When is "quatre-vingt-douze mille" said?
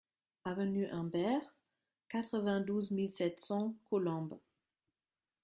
2.09-3.11